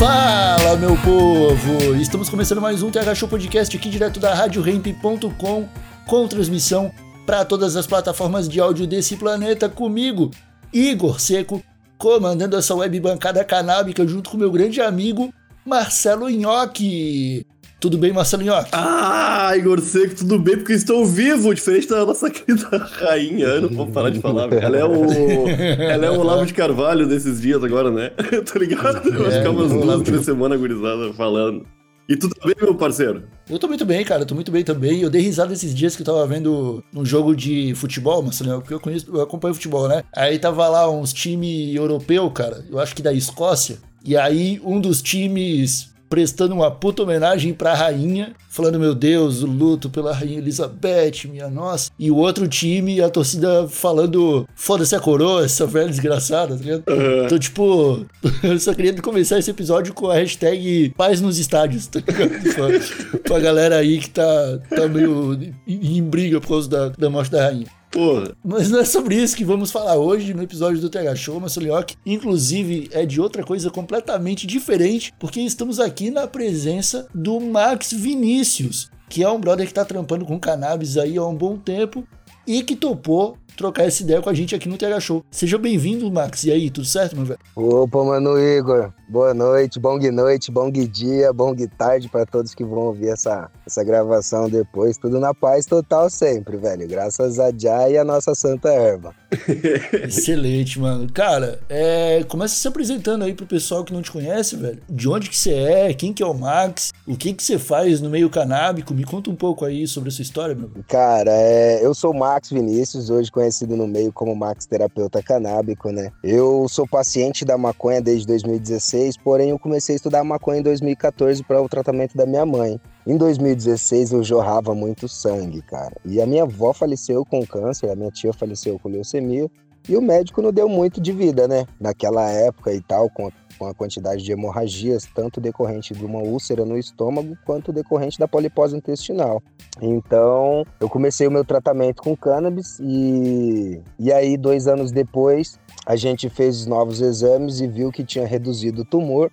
[0.00, 1.94] Fala, meu povo!
[1.94, 5.68] Estamos começando mais um TH Show Podcast aqui direto da RadioRamp.com
[6.06, 6.90] com transmissão
[7.26, 10.30] para todas as plataformas de áudio desse planeta comigo,
[10.72, 11.62] Igor Seco,
[11.98, 15.34] comandando essa web bancada canábica junto com meu grande amigo
[15.66, 17.46] Marcelo Nhoque.
[17.80, 18.68] Tudo bem, Marcelo Nhoque?
[18.72, 20.58] Ah, Igor Seco, tudo bem?
[20.58, 23.46] Porque estou vivo, diferente da nossa querida rainha.
[23.46, 24.52] Eu não vou parar de falar.
[24.52, 25.48] Ela é o.
[25.48, 28.10] Ela é o Olavo de Carvalho desses dias agora, né?
[28.44, 29.08] tá ligado?
[29.08, 31.66] Eu acho que é umas duas, três semanas gurizada falando.
[32.06, 33.22] E tu tá bem, meu parceiro?
[33.48, 35.00] Eu tô muito bem, cara, tô muito bem também.
[35.00, 38.74] Eu dei risada esses dias que eu tava vendo um jogo de futebol, Marcelo, porque
[38.74, 40.02] eu conheço, eu acompanho futebol, né?
[40.14, 43.78] Aí tava lá uns time europeu, cara, eu acho que da Escócia.
[44.04, 49.46] E aí um dos times prestando uma puta homenagem pra rainha, falando, meu Deus, o
[49.46, 51.90] luto pela rainha Elizabeth, minha nossa.
[51.96, 56.82] E o outro time, a torcida falando, foda-se a coroa, essa velha desgraçada, tá ligado?
[56.88, 57.24] Uhum.
[57.24, 58.04] Então, tipo,
[58.42, 62.30] eu só queria começar esse episódio com a hashtag paz nos estádios, tá ligado?
[62.52, 65.32] pra, pra galera aí que tá, tá meio
[65.66, 67.79] em, em briga por causa da, da morte da rainha.
[67.90, 68.36] Porra.
[68.44, 71.94] Mas não é sobre isso que vamos falar hoje no episódio do TH Show, Massolioc.
[72.06, 78.90] Inclusive, é de outra coisa completamente diferente, porque estamos aqui na presença do Max Vinícius,
[79.08, 82.06] que é um brother que tá trampando com cannabis aí há um bom tempo
[82.46, 85.24] e que topou trocar essa ideia com a gente aqui no TH Show.
[85.30, 86.44] Seja bem-vindo, Max.
[86.44, 87.40] E aí, tudo certo, meu velho?
[87.54, 88.92] Opa, mano Igor.
[89.10, 93.82] Boa noite, bom noite, bom dia, bom tarde para todos que vão ouvir essa, essa
[93.82, 94.96] gravação depois.
[94.96, 96.86] Tudo na paz total sempre, velho.
[96.86, 99.12] Graças a Jai e a nossa santa erva.
[100.06, 101.10] Excelente, mano.
[101.12, 104.78] Cara, é, começa se apresentando aí pro pessoal que não te conhece, velho.
[104.88, 108.00] De onde que você é, quem que é o Max, o que que você faz
[108.00, 108.94] no meio canábico.
[108.94, 110.70] Me conta um pouco aí sobre essa história, meu.
[110.86, 115.90] Cara, é, eu sou o Max Vinícius, hoje conhecido no meio como Max Terapeuta Canábico,
[115.90, 116.12] né?
[116.22, 121.42] Eu sou paciente da maconha desde 2016, porém eu comecei a estudar maconha em 2014
[121.44, 122.80] para o tratamento da minha mãe.
[123.06, 125.96] Em 2016 eu jorrava muito sangue, cara.
[126.04, 129.50] E a minha avó faleceu com câncer, a minha tia faleceu com leucemia.
[129.88, 131.66] E o médico não deu muito de vida, né?
[131.80, 136.64] Naquela época e tal, com com a quantidade de hemorragias, tanto decorrente de uma úlcera
[136.64, 139.42] no estômago, quanto decorrente da polipose intestinal.
[139.82, 145.94] Então, eu comecei o meu tratamento com cannabis e, e aí, dois anos depois, a
[145.94, 149.30] gente fez os novos exames e viu que tinha reduzido o tumor.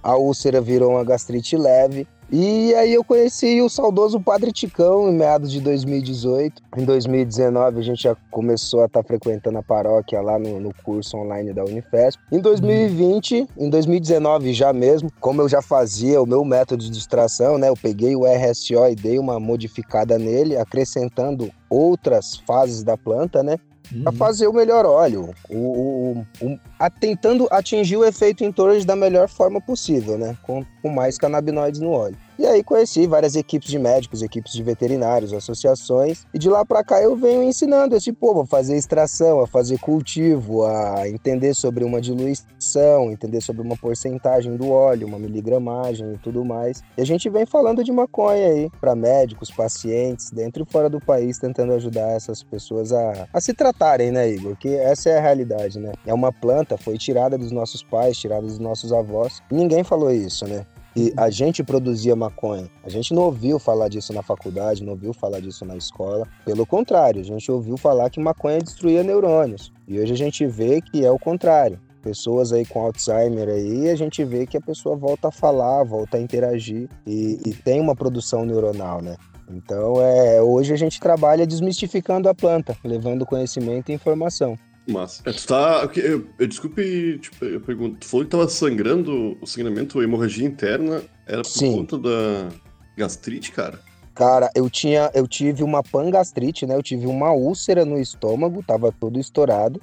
[0.00, 5.14] A úlcera virou uma gastrite leve e aí eu conheci o saudoso Padre Ticão em
[5.14, 6.62] meados de 2018.
[6.76, 10.74] Em 2019 a gente já começou a estar tá frequentando a paróquia lá no, no,
[10.82, 12.20] curso online da Unifesp.
[12.32, 17.58] Em 2020, em 2019 já mesmo, como eu já fazia o meu método de distração,
[17.58, 17.68] né?
[17.68, 23.58] Eu peguei o RSO e dei uma modificada nele, acrescentando outras fases da planta, né?
[24.02, 28.82] Para fazer o melhor óleo, o, o, o, a, tentando atingir o efeito em torno
[28.84, 30.36] da melhor forma possível, né?
[30.42, 32.16] Com, com mais canabinoides no óleo.
[32.38, 36.82] E aí conheci várias equipes de médicos, equipes de veterinários, associações, e de lá para
[36.82, 41.84] cá eu venho ensinando esse povo a fazer extração, a fazer cultivo, a entender sobre
[41.84, 46.82] uma diluição, entender sobre uma porcentagem do óleo, uma miligramagem e tudo mais.
[46.96, 51.00] E a gente vem falando de maconha aí para médicos, pacientes, dentro e fora do
[51.00, 54.56] país, tentando ajudar essas pessoas a, a se tratarem, né, Igor?
[54.56, 55.92] Que essa é a realidade, né?
[56.04, 59.40] É uma planta, foi tirada dos nossos pais, tirada dos nossos avós.
[59.50, 60.66] Ninguém falou isso, né?
[60.96, 62.70] E a gente produzia maconha.
[62.84, 66.26] A gente não ouviu falar disso na faculdade, não ouviu falar disso na escola.
[66.44, 69.72] Pelo contrário, a gente ouviu falar que maconha destruía neurônios.
[69.88, 71.80] E hoje a gente vê que é o contrário.
[72.00, 76.18] Pessoas aí com Alzheimer aí, a gente vê que a pessoa volta a falar, volta
[76.18, 79.16] a interagir e, e tem uma produção neuronal, né?
[79.50, 84.56] Então, é, hoje a gente trabalha desmistificando a planta, levando conhecimento e informação.
[84.86, 85.22] Massa.
[85.24, 85.88] É, tu tá.
[85.96, 87.96] Eu, eu, desculpe, tipo, eu pergunto.
[88.00, 91.76] Tu falou que tava sangrando o sangramento, a hemorragia interna, era por Sim.
[91.76, 92.48] conta da
[92.96, 93.80] gastrite, cara?
[94.14, 96.76] Cara, eu tinha, eu tive uma pangastrite, né?
[96.76, 99.80] Eu tive uma úlcera no estômago, tava todo estourado.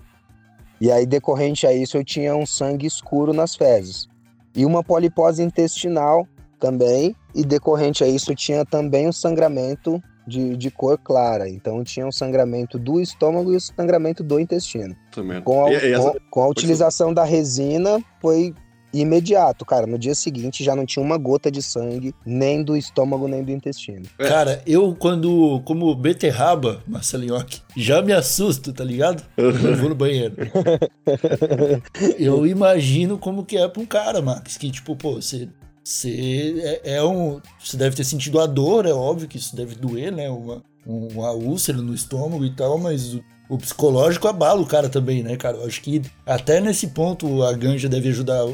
[0.80, 4.07] E aí, decorrente a isso, eu tinha um sangue escuro nas fezes.
[4.56, 6.27] E uma polipose intestinal
[6.59, 7.15] também.
[7.33, 10.01] E decorrente a isso, eu tinha também um sangramento
[10.31, 11.50] de, de cor clara.
[11.50, 14.95] Então tinha um sangramento do estômago e o sangramento do intestino.
[15.12, 15.42] Também.
[15.42, 18.54] Com a, E- e essa- com, com a utilização da resina, foi
[18.94, 19.88] imediato, cara.
[19.88, 23.50] No dia seguinte já não tinha uma gota de sangue, nem do estômago, nem do
[23.51, 24.04] intestino.
[24.19, 24.28] É.
[24.28, 29.24] Cara, eu quando como beterraba, Marcelinhoque, já me assusto, tá ligado?
[29.38, 30.36] Eu vou no banheiro.
[32.19, 35.48] eu imagino como que é pra um cara, Max, que tipo, pô, você
[35.83, 39.75] você é, é um, você deve ter sentido a dor, é óbvio que isso deve
[39.75, 40.30] doer, né?
[40.30, 45.24] Uma, uma úlcera no estômago e tal, mas o, o psicológico abala o cara também,
[45.24, 45.57] né, cara?
[45.57, 48.45] Eu acho que até nesse ponto a ganja deve ajudar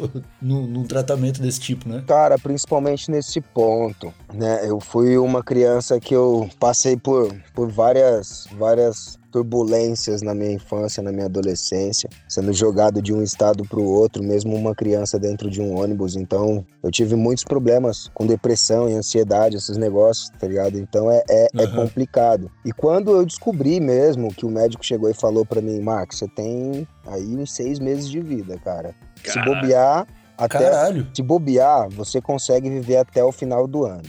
[0.42, 2.04] no, num tratamento desse tipo, né?
[2.08, 4.62] Cara, principalmente nesse ponto, né?
[4.64, 11.02] Eu fui uma criança que eu passei por, por várias, várias turbulências na minha infância,
[11.04, 15.50] na minha adolescência, sendo jogado de um estado para o outro, mesmo uma criança dentro
[15.50, 16.16] de um ônibus.
[16.16, 20.78] Então, eu tive muitos problemas com depressão e ansiedade, esses negócios, tá ligado?
[20.78, 21.76] Então, é, é, é Aham.
[21.76, 22.52] complicado.
[22.66, 26.28] E quando eu descobri mesmo que o médico chegou e falou para mim, Marcos, você
[26.28, 28.96] tem aí uns seis meses de vida, cara.
[29.24, 29.56] Se Caralho.
[29.56, 30.08] bobear,
[30.38, 31.08] até Caralho.
[31.14, 34.04] se bobear, você consegue viver até o final do ano.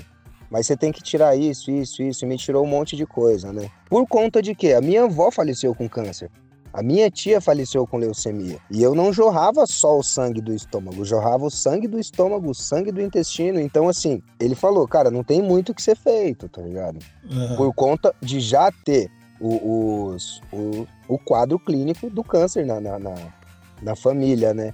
[0.51, 2.25] Mas você tem que tirar isso, isso, isso.
[2.25, 3.71] E me tirou um monte de coisa, né?
[3.91, 4.73] Por conta de quê?
[4.73, 6.31] A minha avó faleceu com câncer.
[6.73, 8.59] A minha tia faleceu com leucemia.
[8.71, 12.55] E eu não jorrava só o sangue do estômago, jorrava o sangue do estômago, o
[12.55, 13.59] sangue do intestino.
[13.59, 16.99] Então, assim, ele falou, cara, não tem muito o que ser feito, tá ligado?
[17.31, 17.57] Aham.
[17.57, 19.11] Por conta de já ter
[19.41, 23.15] o, os- o, o quadro clínico do câncer na, na, na,
[23.83, 24.73] na família, né?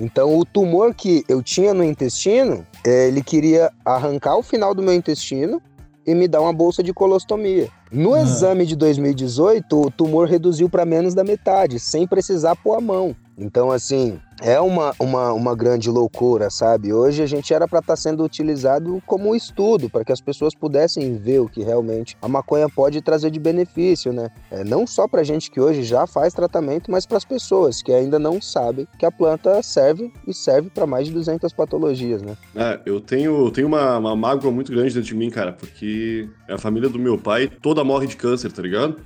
[0.00, 4.80] Então, o tumor que eu tinha no intestino, eh, ele queria arrancar o final do
[4.80, 5.60] meu intestino
[6.06, 7.68] e me dar uma bolsa de colostomia.
[7.90, 8.22] No Ah.
[8.22, 13.16] exame de 2018, o tumor reduziu para menos da metade, sem precisar pôr a mão.
[13.38, 16.92] Então, assim, é uma, uma, uma grande loucura, sabe?
[16.92, 21.16] Hoje a gente era para estar sendo utilizado como estudo, para que as pessoas pudessem
[21.16, 24.28] ver o que realmente a maconha pode trazer de benefício, né?
[24.50, 27.92] É, não só para gente que hoje já faz tratamento, mas para as pessoas que
[27.92, 32.36] ainda não sabem que a planta serve e serve para mais de 200 patologias, né?
[32.56, 36.58] É, eu tenho, tenho uma, uma mágoa muito grande dentro de mim, cara, porque a
[36.58, 38.96] família do meu pai toda morre de câncer, tá ligado?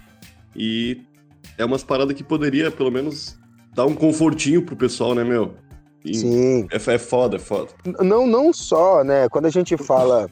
[0.57, 1.03] E
[1.59, 3.39] é umas paradas que poderia, pelo menos,
[3.75, 5.55] dar um confortinho pro pessoal, né, meu?
[6.05, 6.67] E Sim.
[6.71, 7.69] É, é foda, é foda.
[8.01, 9.29] Não, não só, né?
[9.29, 10.29] Quando a gente fala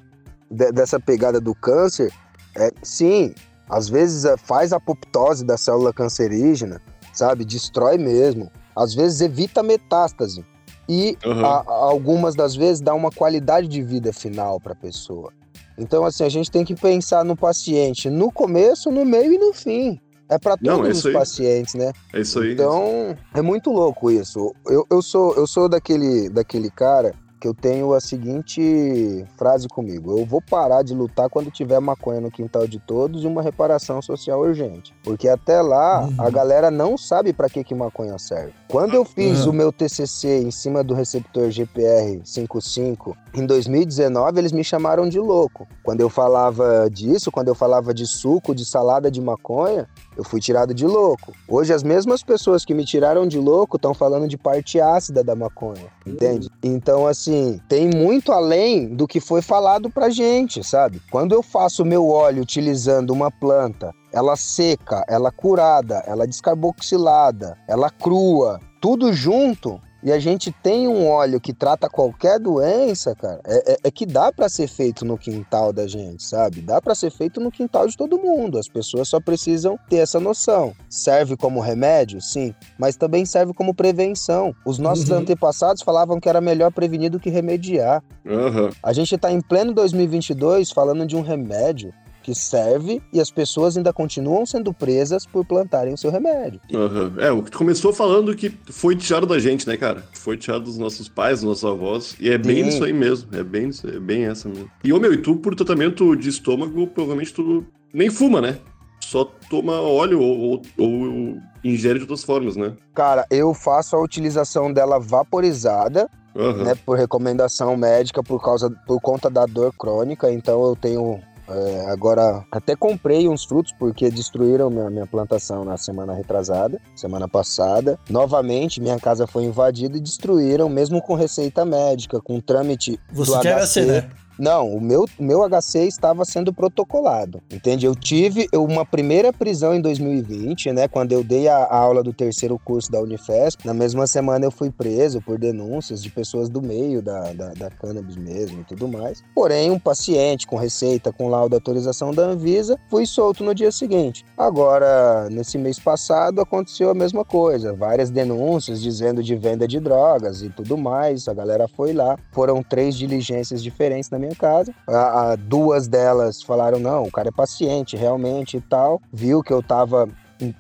[0.51, 2.13] de- dessa pegada do câncer,
[2.57, 3.33] é, sim,
[3.69, 6.81] às vezes é, faz a apoptose da célula cancerígena,
[7.13, 7.45] sabe?
[7.45, 8.51] Destrói mesmo.
[8.75, 10.45] Às vezes evita metástase.
[10.89, 15.33] E a- a- algumas das vezes dá uma qualidade de vida final para a pessoa.
[15.79, 19.53] Então, assim, a gente tem que pensar no paciente no começo, no meio e no
[19.55, 20.01] fim.
[20.31, 21.13] É para todos é os aí.
[21.13, 21.93] pacientes, né?
[22.13, 22.53] É isso aí.
[22.53, 24.55] Então, é muito louco isso.
[24.65, 30.19] Eu, eu sou, eu sou daquele, daquele cara que eu tenho a seguinte frase comigo:
[30.19, 34.01] eu vou parar de lutar quando tiver maconha no quintal de todos e uma reparação
[34.03, 34.95] social urgente.
[35.03, 36.15] Porque até lá Uhum.
[36.19, 38.53] a galera não sabe para que, que maconha serve.
[38.69, 39.51] Quando eu fiz Uhum.
[39.51, 45.19] o meu TCC em cima do receptor GPR 55 em 2019, eles me chamaram de
[45.19, 45.67] louco.
[45.83, 50.41] Quando eu falava disso, quando eu falava de suco, de salada de maconha, eu fui
[50.41, 51.33] tirado de louco.
[51.49, 55.35] Hoje, as mesmas pessoas que me tiraram de louco estão falando de parte ácida da
[55.35, 56.51] maconha, entende?
[56.63, 57.30] Então, assim,
[57.69, 61.01] tem muito além do que foi falado pra gente, sabe?
[61.11, 67.91] Quando eu faço meu óleo utilizando uma planta, ela seca, ela curada, ela descarboxilada, ela
[67.91, 69.81] crua, tudo junto.
[70.03, 74.07] E a gente tem um óleo que trata qualquer doença, cara, é, é- é que
[74.07, 76.61] dá pra ser feito no quintal da gente, sabe?
[76.63, 78.59] Dá pra ser feito no quintal de todo mundo.
[78.59, 80.73] As pessoas só precisam ter essa noção.
[80.89, 84.55] Serve como remédio, sim, mas também serve como prevenção.
[84.65, 85.19] Os nossos Uhum.
[85.19, 88.03] antepassados falavam que era melhor prevenir do que remediar.
[88.27, 88.71] Aham.
[88.83, 93.77] A gente tá em pleno 2022 falando de um remédio que serve e as pessoas
[93.77, 96.61] ainda continuam sendo presas por plantarem o seu remédio.
[96.75, 97.13] Aham.
[97.19, 100.05] É, o que tu começou falando que foi tirado da gente, né, cara?
[100.13, 102.17] Foi tirado dos nossos pais, dos nossos avós.
[102.21, 102.69] E é bem Sim.
[102.69, 103.29] isso aí mesmo.
[103.35, 104.71] É bem, isso- é bem essa mesmo.
[104.85, 108.59] E, ô meu, e tu, por tratamento de estômago, provavelmente tu nem fuma, né?
[109.01, 112.75] Só toma óleo ou, ou, ou ingere de outras formas, né?
[112.95, 116.65] Cara, eu faço a utilização dela vaporizada, Aham.
[116.65, 121.19] né, por recomendação médica por causa por conta da dor crônica, então eu tenho
[121.51, 127.29] é, agora até comprei uns frutos porque destruíram minha, minha plantação na semana retrasada, semana
[127.29, 127.99] passada.
[128.09, 133.41] Novamente, minha casa foi invadida e destruíram, mesmo com receita médica, com trâmite Você do
[133.41, 133.67] tinha HC.
[133.67, 134.11] HC, né?
[134.41, 137.85] Não, o meu, meu HC estava sendo protocolado, entende?
[137.85, 140.89] Eu tive uma primeira prisão em 2020, né?
[140.89, 143.67] Quando eu dei a, a aula do terceiro curso da Unifesp.
[143.67, 147.71] Na mesma semana eu fui preso por denúncias de pessoas do meio da, da, da
[147.71, 149.23] cannabis mesmo e tudo mais.
[149.35, 154.25] Porém, um paciente com receita, com laudo autorização da Anvisa, fui solto no dia seguinte.
[154.39, 157.75] Agora, nesse mês passado, aconteceu a mesma coisa.
[157.75, 161.29] Várias denúncias dizendo de venda de drogas e tudo mais.
[161.29, 162.17] A galera foi lá.
[162.33, 164.75] Foram três diligências diferentes na minha casa.
[164.87, 169.01] A, a, duas delas falaram: não, o cara é paciente, realmente e tal.
[169.13, 170.09] Viu que eu tava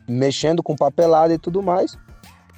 [0.08, 1.96] mexendo com papelada e tudo mais.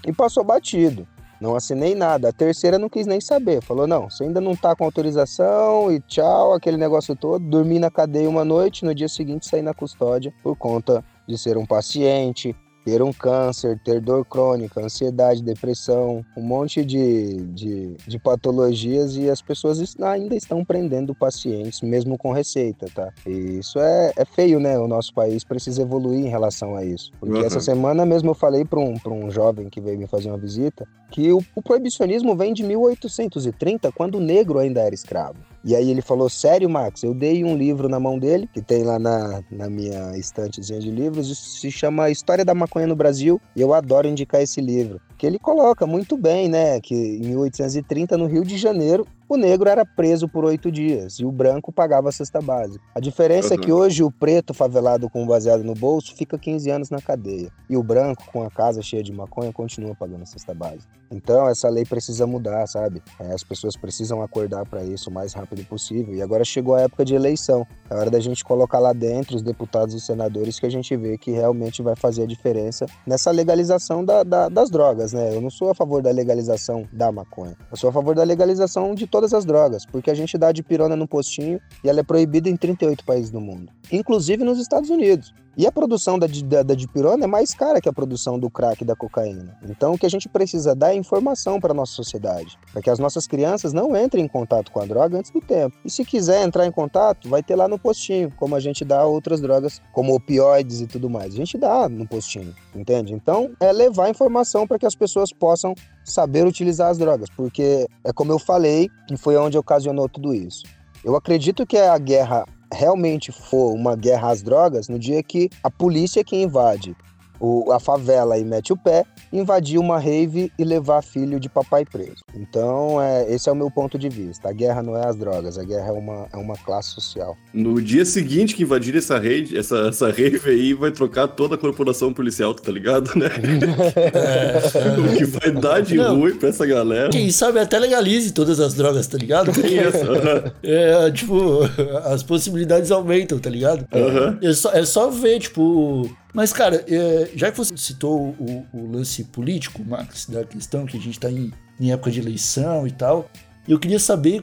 [0.06, 1.06] E passou batido.
[1.40, 2.28] Não assinei nada.
[2.28, 3.60] A terceira não quis nem saber.
[3.62, 7.44] Falou: não, você ainda não tá com autorização e tchau, aquele negócio todo.
[7.44, 11.56] Dormi na cadeia uma noite, no dia seguinte saí na custódia por conta de ser
[11.56, 18.18] um paciente, ter um câncer, ter dor crônica, ansiedade, depressão, um monte de, de, de,
[18.18, 23.12] patologias e as pessoas ainda estão prendendo pacientes, mesmo com receita, tá?
[23.26, 24.78] E isso é, é feio, né?
[24.78, 27.12] O nosso país precisa evoluir em relação a isso.
[27.18, 27.44] Porque uhum.
[27.44, 30.86] essa semana mesmo eu falei para um, um jovem que veio me fazer uma visita
[31.10, 35.36] que o, o proibicionismo vem de 1830, quando o negro ainda era escravo.
[35.64, 37.02] E aí ele falou: Sério, Max?
[37.02, 40.90] Eu dei um livro na mão dele, que tem lá na, na minha estantezinha de
[40.90, 45.00] livros, isso se chama História da Maconha no Brasil, e eu adoro indicar esse livro.
[45.16, 46.80] Que ele coloca muito bem, né?
[46.80, 51.24] Que em 1830, no Rio de Janeiro, o negro era preso por oito dias e
[51.24, 52.84] o branco pagava a cesta básica.
[52.94, 53.60] A diferença uhum.
[53.60, 57.50] é que hoje o preto favelado com baseado no bolso fica 15 anos na cadeia
[57.68, 61.02] e o branco com a casa cheia de maconha continua pagando a cesta básica.
[61.12, 63.02] Então essa lei precisa mudar, sabe?
[63.20, 66.14] É, as pessoas precisam acordar para isso o mais rápido possível.
[66.14, 67.66] E agora chegou a época de eleição.
[67.88, 71.18] É hora da gente colocar lá dentro os deputados e senadores que a gente vê
[71.18, 75.36] que realmente vai fazer a diferença nessa legalização da, da, das drogas, né?
[75.36, 77.56] Eu não sou a favor da legalização da maconha.
[77.70, 80.50] Eu sou a favor da legalização de todas todas as drogas, porque a gente dá
[80.50, 84.58] de pirona no postinho e ela é proibida em 38 países do mundo, inclusive nos
[84.58, 85.32] Estados Unidos.
[85.56, 88.82] E a produção da, da, da dipirona é mais cara que a produção do crack
[88.82, 89.58] e da cocaína.
[89.62, 92.88] Então, o que a gente precisa dar é informação para a nossa sociedade, para que
[92.88, 95.76] as nossas crianças não entrem em contato com a droga antes do tempo.
[95.84, 99.04] E se quiser entrar em contato, vai ter lá no postinho, como a gente dá
[99.04, 101.34] outras drogas, como opioides e tudo mais.
[101.34, 103.12] A gente dá no postinho, entende?
[103.12, 108.12] Então, é levar informação para que as pessoas possam saber utilizar as drogas, porque é
[108.12, 110.62] como eu falei, e foi onde ocasionou tudo isso.
[111.04, 115.70] Eu acredito que a guerra realmente for uma guerra às drogas, no dia que a
[115.70, 116.96] polícia é que invade.
[117.38, 121.84] O, a favela e mete o pé, invadir uma rave e levar filho de papai
[121.84, 122.22] preso.
[122.34, 124.48] Então, é, esse é o meu ponto de vista.
[124.48, 127.36] A guerra não é as drogas, a guerra é uma, é uma classe social.
[127.52, 131.58] No dia seguinte que invadir essa rede, essa, essa rave aí, vai trocar toda a
[131.58, 133.28] corporação policial, tá ligado, né?
[134.98, 137.10] o que vai dar de não, ruim pra essa galera.
[137.10, 139.50] Quem sabe até legalize todas as drogas, tá ligado?
[139.50, 140.52] Isso.
[140.62, 141.60] é, tipo,
[142.04, 143.86] as possibilidades aumentam, tá ligado?
[143.92, 144.38] Uhum.
[144.42, 148.90] É, só, é só ver, tipo, mas, cara, é, já que você citou o, o,
[148.90, 152.90] lance político, Max, da questão que a gente está em, em, época de eleição e
[152.90, 153.30] tal,
[153.68, 154.42] eu queria saber,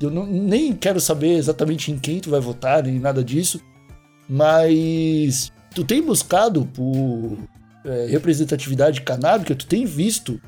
[0.00, 3.60] eu não, nem quero saber exatamente em quem tu vai votar, nem nada disso,
[4.28, 7.38] mas tu tem buscado por
[7.84, 10.40] é, representatividade canábica, tu tem visto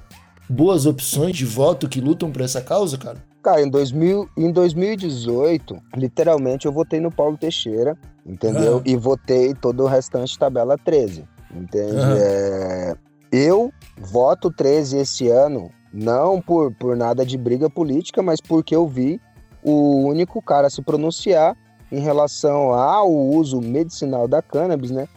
[0.48, 3.29] boas opções de voto que lutam por essa causa, cara?
[3.42, 8.76] Cara, em, 2000, em 2018, literalmente eu votei no Paulo Teixeira, entendeu?
[8.76, 8.82] Uhum.
[8.84, 11.96] E votei todo o restante tabela 13, entende?
[11.96, 12.16] Uhum.
[12.18, 12.96] É,
[13.32, 18.86] eu voto 13 esse ano, não por, por nada de briga política, mas porque eu
[18.86, 19.20] vi
[19.62, 21.56] o único cara a se pronunciar
[21.90, 25.08] em relação ao uso medicinal da cannabis, né?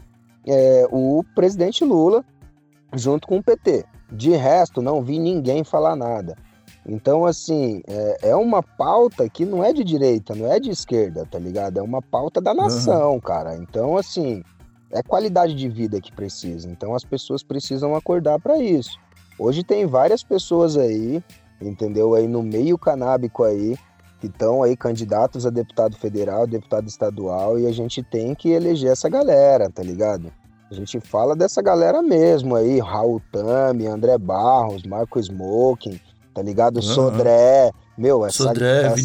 [0.47, 2.23] É, o presidente Lula,
[2.93, 3.85] junto com o PT.
[4.11, 6.35] De resto, não vi ninguém falar nada.
[6.85, 11.25] Então, assim, é, é, uma pauta que não é de direita, não é de esquerda,
[11.25, 11.79] tá ligado?
[11.79, 13.19] É uma pauta da nação, uhum.
[13.21, 13.55] cara.
[13.55, 14.43] Então, assim,
[14.91, 16.69] é qualidade de vida que precisa.
[16.69, 18.99] Então, as pessoas precisam acordar para isso.
[19.39, 21.23] Hoje tem várias pessoas aí,
[21.61, 22.13] entendeu?
[22.13, 23.77] Aí no meio canábico aí,
[24.19, 28.91] que estão aí candidatos a deputado federal, deputado estadual, e a gente tem que eleger
[28.91, 30.31] essa galera, tá ligado?
[30.69, 35.99] A gente fala dessa galera mesmo aí, Raul Tami, André Barros, Marco Smoking,
[36.33, 36.77] tá ligado?
[36.77, 36.81] Uhum.
[36.81, 38.95] Sodré, meu, essa, Sodré, essa,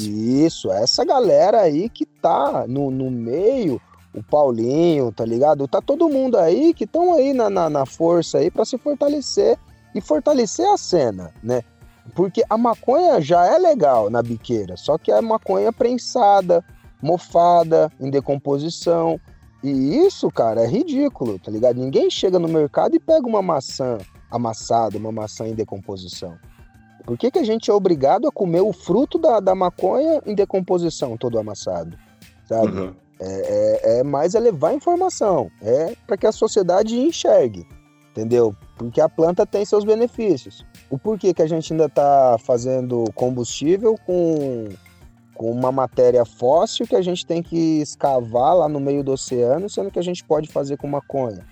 [0.00, 3.80] Isso, essa galera aí que tá no, no meio,
[4.14, 5.66] o Paulinho, tá ligado?
[5.66, 9.58] Tá todo mundo aí que estão aí na, na, na, força aí para se fortalecer
[9.94, 11.62] e fortalecer a cena, né?
[12.14, 16.64] Porque a maconha já é legal na biqueira, só que é maconha prensada,
[17.02, 19.20] mofada, em decomposição.
[19.62, 21.78] E isso, cara, é ridículo, tá ligado?
[21.78, 23.98] Ninguém chega no mercado e pega uma maçã
[24.30, 26.38] amassada, uma maçã em decomposição
[27.08, 30.34] Por que, que a gente é obrigado a comer o fruto da, da maconha em
[30.34, 31.96] decomposição, todo amassado?
[32.46, 32.78] Sabe?
[32.78, 32.94] Uhum.
[33.18, 37.66] É, é, é mais é levar informação, é para que a sociedade enxergue,
[38.10, 38.54] entendeu?
[38.76, 40.66] Porque a planta tem seus benefícios.
[40.90, 44.68] O porquê que a gente ainda está fazendo combustível com,
[45.34, 49.70] com uma matéria fóssil que a gente tem que escavar lá no meio do oceano,
[49.70, 51.42] sendo que a gente pode fazer com maconha.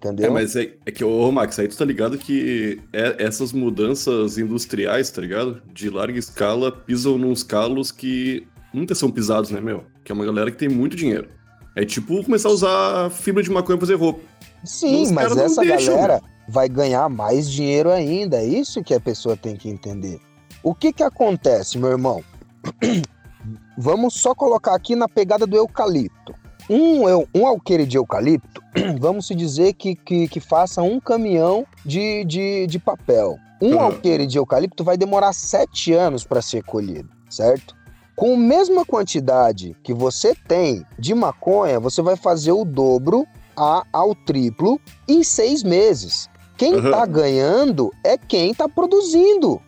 [0.00, 0.26] Entendeu?
[0.26, 4.38] É, mas é, é que, ô Max, aí tu tá ligado que é- essas mudanças
[4.38, 5.62] industriais, tá ligado?
[5.74, 9.84] De larga escala, pisam nos calos que nunca são pisados, né, meu?
[10.02, 11.28] Que é uma galera que tem muito dinheiro.
[11.76, 14.20] É tipo começar a usar fibra de maconha pra fazer roupa.
[14.64, 18.38] Sim, Os mas essa deixam, galera vai ganhar mais dinheiro ainda.
[18.38, 20.18] É isso que a pessoa tem que entender.
[20.62, 22.22] O que que acontece, meu irmão?
[23.76, 26.34] Vamos só colocar aqui na pegada do eucalipto.
[26.68, 27.02] Um,
[27.34, 28.62] um alqueire de eucalipto,
[29.00, 33.36] vamos se dizer que, que, que faça um caminhão de, de, de papel.
[33.62, 33.80] Um Uhum.
[33.80, 37.74] alqueire de eucalipto vai demorar sete anos para ser colhido, certo?
[38.16, 43.26] Com a mesma quantidade que você tem de maconha, você vai fazer o dobro
[43.56, 46.28] a, ao triplo em seis meses.
[46.56, 46.90] Quem Uhum.
[46.90, 49.60] tá ganhando é quem tá produzindo.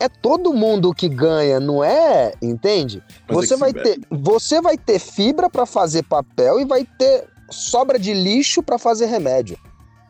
[0.00, 2.32] É todo mundo que ganha, não é?
[2.40, 3.02] Entende?
[3.28, 6.84] Mas é Você que vai, ter, você vai ter fibra para fazer papel e vai
[6.98, 9.58] ter sobra de lixo para fazer remédio.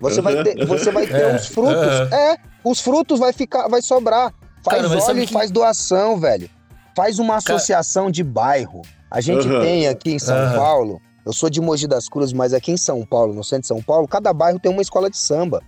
[0.01, 2.13] Você vai ter, você vai ter É, os frutos.
[2.13, 2.33] é.
[2.33, 4.33] É, os frutos vai ficar, vai sobrar.
[4.63, 6.49] Faz Cara, óleo e que- faz doação, velho.
[6.97, 8.83] Faz uma Cara- associação de bairro.
[9.11, 9.61] A gente Aham.
[9.61, 10.57] tem aqui em São Aham.
[10.57, 13.67] Paulo, eu sou de Mogi das Cruzes, mas aqui em São Paulo, no centro de
[13.69, 15.61] São Paulo, cada bairro tem uma escola de samba.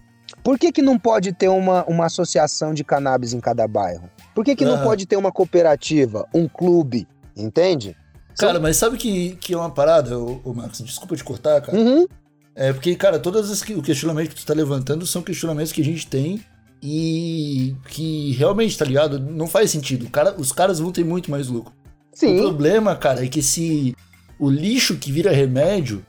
[0.43, 4.11] Por que, que não pode ter uma, uma associação de cannabis em cada bairro?
[4.35, 4.85] Por que, que não Aham.
[4.85, 7.07] pode ter uma cooperativa, um clube?
[7.37, 7.97] Entende?
[8.39, 10.81] Cara, mas sabe que, que é uma parada, ô, ô Marcos?
[10.81, 11.79] Desculpa te cortar, cara.
[11.79, 12.07] Uhum.
[12.55, 15.81] É porque, cara, todos os que- o questionamento que tu tá levantando são questionamentos que
[15.81, 16.43] a gente tem
[16.83, 19.19] e que realmente, tá ligado?
[19.21, 20.07] Não faz sentido.
[20.07, 21.73] O cara, os caras vão ter muito mais lucro.
[22.13, 22.37] O Sim.
[22.39, 23.95] problema, cara, é que se
[24.39, 26.05] o lixo que vira remédio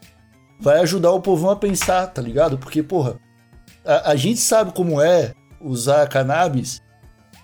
[0.60, 2.58] vai ajudar o povão a pensar, tá ligado?
[2.58, 3.16] Porque, porra,
[3.86, 6.82] a, a gente sabe como é usar cannabis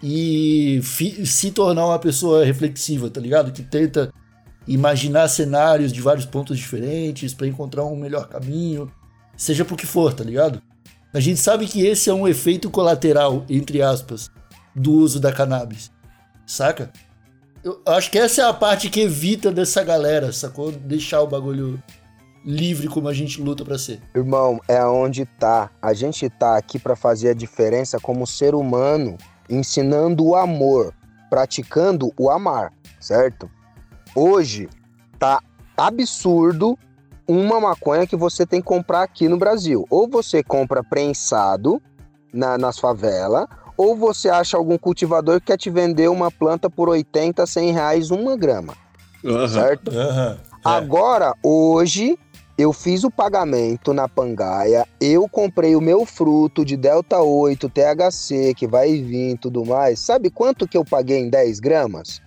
[0.02, 3.52] e fi- se tornar uma pessoa reflexiva, tá ligado?
[3.52, 4.12] Que tenta
[4.68, 8.92] imaginar cenários de vários pontos diferentes pra encontrar um melhor caminho,
[9.36, 10.62] seja por que for, tá ligado?
[11.14, 14.30] A gente sabe que esse é um efeito colateral, entre aspas,
[14.76, 15.92] do uso da cannabis,
[16.46, 16.92] saca?
[17.64, 20.72] Eu acho que essa é a parte que evita dessa galera, sacou?
[20.72, 21.82] Deixar o bagulho
[22.50, 24.02] livre como a gente luta pra ser.
[24.16, 25.70] Irmão, é onde tá.
[25.80, 30.94] A gente tá aqui pra fazer a diferença como ser humano, ensinando o amor,
[31.30, 33.50] praticando o amar, certo?
[34.16, 34.68] Hoje
[35.20, 35.40] tá
[35.78, 36.78] absurdo
[37.28, 39.86] uma maconha que você tem que comprar aqui no Brasil.
[39.88, 41.80] Ou você compra prensado
[42.34, 43.46] na, nas favelas,
[43.78, 48.10] ou você acha algum cultivador que quer te vender uma planta por 80, 100 reais
[48.10, 48.74] uma grama,
[49.24, 49.48] Aham.
[49.48, 49.92] certo?
[49.96, 50.38] Aham.
[50.66, 52.18] Agora, hoje,
[52.60, 58.54] eu fiz o pagamento na Pangaia, eu comprei o meu fruto de Delta 8, THC,
[58.54, 60.00] que vai vir e tudo mais.
[60.00, 62.22] Sabe quanto que eu paguei em 10 gramas?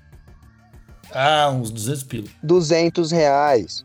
[1.13, 2.29] Ah, uns 200 pila.
[2.43, 3.85] 200 reais.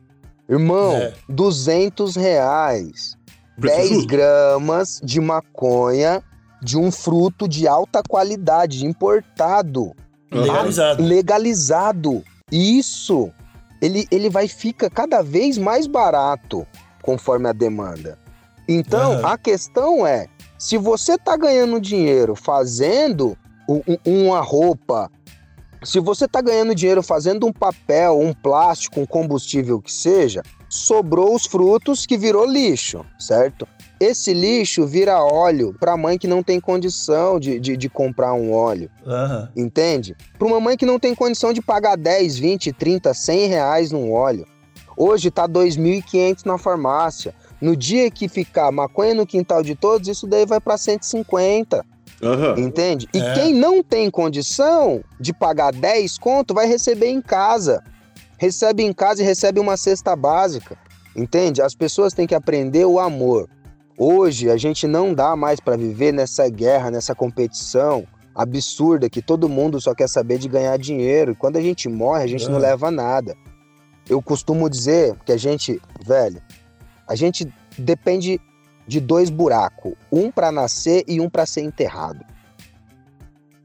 [0.49, 1.13] Irmão, É.
[1.27, 3.17] 200 reais.
[3.59, 4.07] Preço 10 justo.
[4.07, 6.23] gramas de maconha
[6.61, 9.93] de um fruto de alta qualidade, importado.
[10.31, 11.03] Legalizado.
[11.03, 12.23] legalizado.
[12.49, 13.29] Isso,
[13.81, 16.65] ele, ele vai ficar cada vez mais barato
[17.01, 18.17] conforme a demanda.
[18.67, 19.25] Então, Aham.
[19.33, 23.37] a questão é, se você tá ganhando dinheiro fazendo
[23.69, 25.09] um- um- uma roupa,
[25.83, 31.35] se você tá ganhando dinheiro fazendo um papel, um plástico, um combustível que seja, sobrou
[31.35, 33.67] os frutos que virou lixo, certo?
[33.99, 38.53] Esse lixo vira óleo para mãe que não tem condição de, de, de comprar um
[38.53, 38.89] óleo.
[39.05, 39.49] Aham.
[39.55, 40.15] Entende?
[40.37, 44.11] Para uma mãe que não tem condição de pagar 10, 20, 30, 100 reais num
[44.11, 44.45] óleo.
[44.95, 47.33] Hoje tá 2.500 na farmácia.
[47.59, 51.83] No dia que ficar maconha no quintal de todos, isso daí vai para 150,
[52.21, 52.55] Aham.
[52.57, 53.07] entende?
[53.13, 53.33] E É.
[53.33, 57.83] quem não tem condição de pagar 10 conto vai receber em casa.
[58.37, 60.77] Recebe em casa e recebe uma cesta básica,
[61.15, 61.61] entende?
[61.61, 63.49] As pessoas têm que aprender o amor.
[63.97, 69.49] Hoje a gente não dá mais para viver nessa guerra, nessa competição absurda que todo
[69.49, 71.31] mundo só quer saber de ganhar dinheiro.
[71.31, 72.61] E quando a gente morre, a gente não É.
[72.61, 73.35] leva nada.
[74.07, 76.39] Eu costumo dizer que a gente, velho,
[77.07, 78.39] a gente depende
[78.87, 82.25] de dois buracos, um para nascer e um para ser enterrado.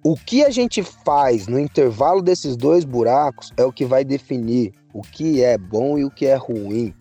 [0.04, 4.72] O que a gente faz no intervalo desses dois buracos é o que vai definir
[4.92, 6.92] o que é bom e o que é ruim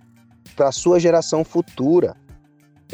[0.56, 2.16] para sua geração futura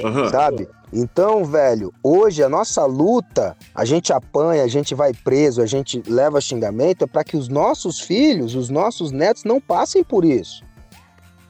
[0.03, 0.29] Aham.
[0.29, 0.67] sabe?
[0.91, 6.01] Então, velho, hoje a nossa luta, a gente apanha, a gente vai preso, a gente
[6.07, 10.63] leva xingamento, é para que os nossos filhos, os nossos netos não passem por isso.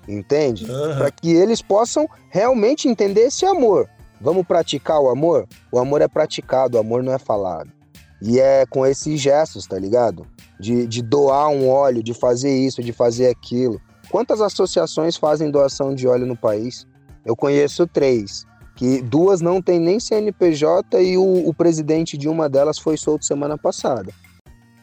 [0.07, 0.69] Entende?
[0.69, 0.97] Aham.
[0.97, 3.89] Para que eles possam realmente entender esse amor.
[4.19, 5.47] Vamos praticar o amor?
[5.71, 7.71] O amor é praticado, o amor não é falado.
[8.21, 10.25] E é com esses gestos, tá ligado?
[10.59, 13.79] De, de doar um óleo, de fazer isso, de fazer aquilo.
[14.09, 16.87] Quantas associações fazem doação de óleo no país?
[17.23, 22.47] Eu conheço três, que duas não tem nem CNPJ e o, o presidente de uma
[22.47, 24.11] delas foi solto semana passada.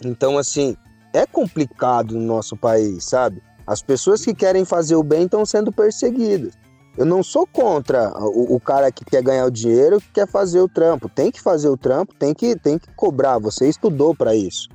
[0.04, 0.76] Então, assim,
[1.12, 3.42] é complicado no nosso país, sabe?
[3.66, 6.54] As pessoas que querem fazer o bem estão sendo perseguidas.
[6.96, 10.60] Eu não sou contra o, o cara que quer ganhar o dinheiro, que quer fazer
[10.60, 11.08] o trampo.
[11.08, 13.38] Tem que fazer o trampo, tem que, tem que cobrar.
[13.38, 14.68] Você estudou para isso,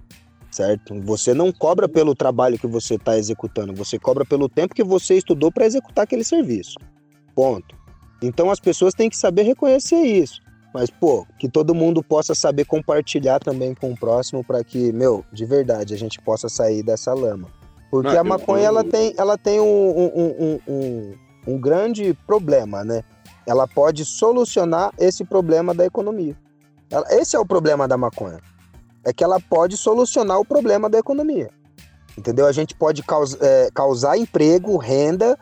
[0.51, 0.99] certo?
[1.01, 5.15] Você não cobra pelo trabalho que você está executando, você cobra pelo tempo que você
[5.15, 6.75] estudou para executar aquele serviço.
[7.33, 7.73] Ponto.
[8.21, 10.41] Então as pessoas têm que saber reconhecer isso.
[10.73, 15.25] Mas, pô, que todo mundo possa saber compartilhar também com o próximo para que, meu,
[15.31, 17.47] de verdade, a gente possa sair dessa lama.
[17.89, 21.13] Porque Não, a maconha, eu- ela tem, ela tem um, um, um, um,
[21.47, 23.03] um grande problema, né?
[23.47, 26.35] Ela pode solucionar esse problema da economia.
[26.91, 28.39] Ela- esse é o problema da maconha.
[29.03, 31.49] É que ela pode solucionar o problema da economia.
[32.17, 32.45] Entendeu?
[32.45, 35.37] A gente pode caus- é, causar emprego, renda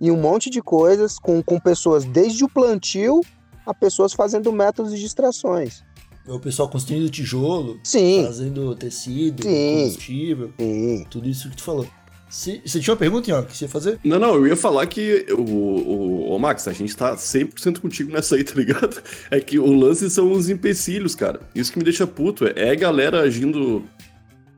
[0.00, 3.20] e um monte de coisas com, com pessoas desde o plantio
[3.66, 5.84] a pessoas fazendo métodos de extrações.
[6.26, 9.76] O pessoal construindo tijolo, Sim, fazendo tecido, Sim.
[9.78, 11.04] combustível, sim.
[11.10, 11.86] tudo isso que tu falou.
[12.30, 13.98] Se- Você tinha uma pergunta, Ian, que você ia fazer?
[14.04, 18.10] Não, não, eu ia falar que o, o, o Max, a gente tá 100% contigo
[18.12, 19.02] nessa aí, tá ligado?
[19.30, 21.40] É que o lance são os empecilhos, cara.
[21.54, 22.46] Isso que me deixa puto.
[22.46, 23.84] É, é a galera agindo.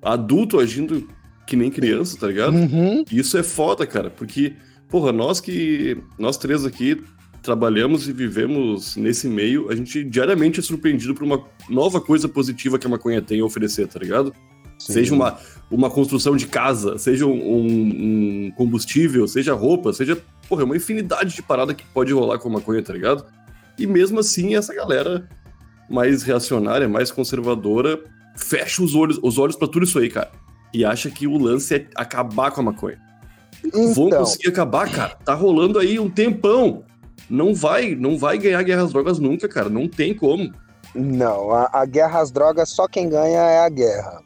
[0.03, 1.09] adulto agindo
[1.47, 2.55] que nem criança, tá ligado?
[2.55, 3.05] Uhum.
[3.11, 4.53] Isso é foda, cara, porque,
[4.89, 5.97] porra, nós que.
[6.19, 7.03] Nós três aqui
[7.45, 12.79] trabalhamos e vivemos nesse meio, a gente diariamente é surpreendido por uma nova coisa positiva
[12.79, 14.33] que a maconha tem a oferecer, tá ligado?
[14.79, 15.39] Seja uma,
[15.71, 20.21] uma construção de casa, seja um, um combustível, seja roupa, seja.
[20.49, 23.25] Porra, é uma infinidade de parada que pode rolar com a maconha, tá ligado?
[23.79, 25.29] E mesmo assim, essa galera
[25.89, 28.01] mais reacionária, mais conservadora,
[28.37, 30.33] fecha os olhos, os olhos para tudo isso aí, cara.
[30.73, 32.99] E acha que o lance é acabar com a maconha.
[33.73, 35.17] Vão Então, conseguir acabar, cara.
[35.25, 36.85] Tá rolando aí um tempão.
[37.29, 39.69] Não vai, não vai ganhar guerras drogas nunca, cara.
[39.69, 40.53] Não tem como.
[40.95, 44.23] não, a, a guerra às drogas, só quem ganha é a guerra.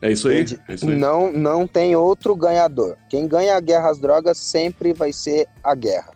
[0.00, 0.44] É isso aí.
[0.68, 0.96] É isso aí.
[0.96, 2.96] Não, não tem outro ganhador.
[3.08, 6.12] Quem ganha a guerra às drogas sempre vai ser a guerra.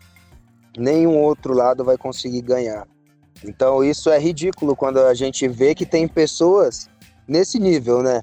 [0.77, 2.87] Nenhum outro lado vai conseguir ganhar.
[3.45, 6.89] Então isso é ridículo quando a gente vê que tem pessoas
[7.27, 8.21] nesse nível, né?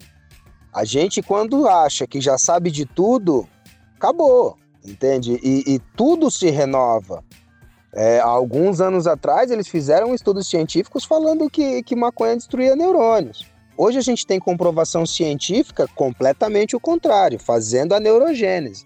[0.73, 3.47] A gente quando acha que já sabe de tudo,
[3.95, 5.39] acabou, entende?
[5.43, 7.23] E, e tudo se renova.
[7.97, 13.51] É, alguns anos atrás eles fizeram estudos científicos falando que, que maconha destruía neurônios.
[13.75, 18.85] Hoje a gente tem comprovação científica completamente o contrário, fazendo a neurogênese.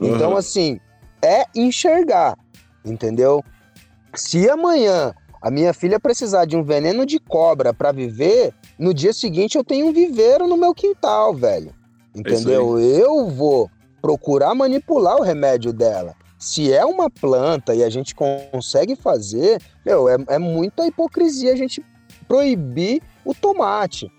[0.00, 0.36] Então, Uhum.
[0.36, 0.80] assim,
[1.22, 2.36] é enxergar,
[2.84, 3.44] entendeu?
[4.12, 9.12] Se amanhã a minha filha precisar de um veneno de cobra para viver, no dia
[9.12, 11.72] seguinte eu tenho um viveiro no meu quintal, velho.
[12.12, 12.80] Entendeu?
[12.80, 13.70] Eu vou
[14.02, 16.16] procurar manipular o remédio dela.
[16.38, 21.56] Se é uma planta e a gente consegue fazer, meu, é, é muita hipocrisia a
[21.56, 21.84] gente
[22.28, 24.10] proibir o tomate.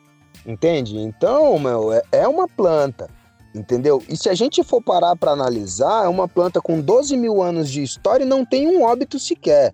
[0.46, 0.98] Entende?
[0.98, 3.10] Então, meu, é, é uma planta.
[3.54, 4.04] Entendeu?
[4.08, 7.70] E se a gente for parar para analisar, é uma planta com 12 mil anos
[7.70, 9.74] de história e não tem um óbito sequer.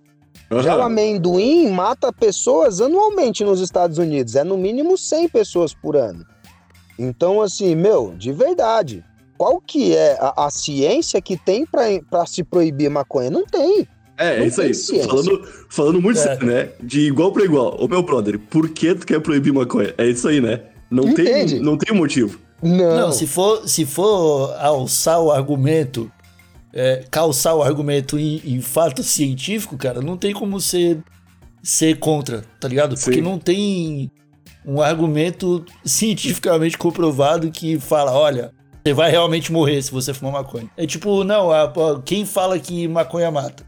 [0.62, 4.36] Já o amendoim mata pessoas anualmente nos Estados Unidos.
[4.36, 6.26] É no mínimo 100 pessoas por ano.
[6.98, 9.04] Então, assim, meu, de verdade,
[9.38, 13.30] qual que é a, a ciência que tem para se proibir maconha?
[13.30, 13.88] Não tem.
[14.18, 14.74] É, é Não isso aí.
[14.74, 15.10] ciência.
[15.10, 16.24] Falando, falando muito É.
[16.24, 16.70] sério, né?
[16.82, 17.76] De igual pra igual.
[17.80, 19.94] Ô, meu brother, por que tu quer proibir maconha?
[19.98, 20.62] É isso aí, né?
[20.90, 21.56] Não Entende?
[21.56, 22.40] tem, não tem motivo.
[22.64, 22.96] Não.
[22.98, 26.10] Não, se for, se for alçar o argumento,
[26.74, 31.00] é, calçar o argumento em, em fato científico, cara, não tem como ser,
[31.62, 32.96] ser contra, tá ligado?
[32.96, 33.22] Porque Sim.
[33.22, 34.10] não tem
[34.66, 38.52] um argumento cientificamente comprovado que fala, olha,
[38.86, 40.70] você vai realmente morrer se você fumar maconha.
[40.78, 43.64] É tipo, não, a- a- quem fala que maconha mata?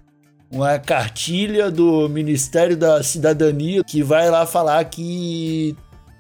[0.52, 5.76] Uma cartilha do Ministério da Cidadania que vai lá falar que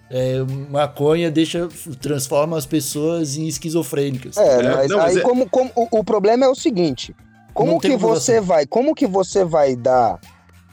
[0.09, 0.39] é,
[0.71, 1.69] maconha deixa,
[2.01, 4.35] transforma as pessoas em esquizofrênicas.
[4.35, 7.15] É, É, mas não, mas aí é- como, como o, o problema é o seguinte:
[7.53, 10.19] como que você vai, como que você vai dar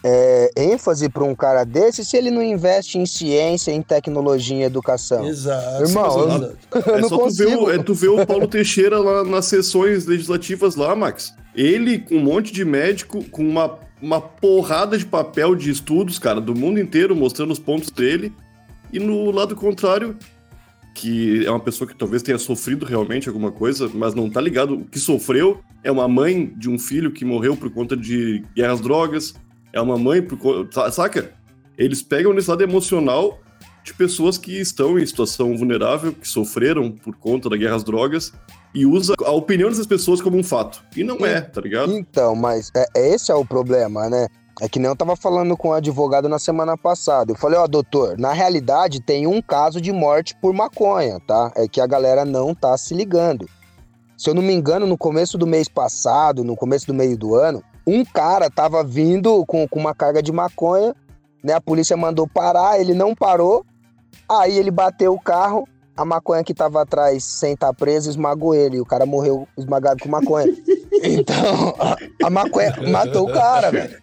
[0.06, 4.62] é, ênfase para um cara desse se ele não investe em ciência, em tecnologia, em
[4.62, 5.26] educação?
[5.26, 5.82] Exato.
[5.82, 6.58] Irmão, exato.
[6.86, 7.64] Eu é não só tu ver, consigo.
[7.64, 11.32] o, é tu ver o Paulo Teixeira lá nas sessões legislativas lá, Max.
[11.56, 16.38] Ele com um monte de médico, com uma, uma porrada de papel de estudos, cara,
[16.38, 18.30] do mundo inteiro, mostrando os pontos dele.
[18.92, 20.18] E no lado contrário,
[20.94, 24.74] que é uma pessoa que talvez tenha sofrido realmente alguma coisa, mas não tá ligado.
[24.74, 28.80] O que sofreu é uma mãe de um filho que morreu por conta de guerras
[28.80, 29.34] drogas,
[29.74, 30.38] é uma mãe por.
[30.92, 31.32] Saca?
[31.76, 33.40] Eles pegam nesse lado emocional
[33.82, 38.32] de pessoas que estão em situação vulnerável, que sofreram por conta da guerra às drogas,
[38.72, 40.82] e usa a opinião dessas pessoas como um fato.
[40.96, 41.92] E não é, tá ligado?
[41.92, 44.28] Então, mas é, é esse é o problema, né?
[44.62, 47.32] É que nem eu tava falando com o advogado na semana passada.
[47.32, 51.52] Eu falei, ó, doutor, na realidade tem um caso de morte por maconha, tá?
[51.56, 53.48] É que a galera não tá se ligando.
[54.16, 57.34] Se eu não me engano, no começo do mês passado, no começo do meio do
[57.34, 60.94] ano, um cara tava vindo com, com uma carga de maconha,
[61.42, 61.52] né?
[61.52, 63.64] A polícia mandou parar, ele não parou.
[64.28, 68.54] Aí ele bateu o carro, a maconha que tava atrás, sem estar tá presa, esmagou
[68.54, 68.78] ele.
[68.78, 70.52] E o cara morreu esmagado com maconha.
[71.06, 74.00] Então, a, a maconha matou o cara, velho.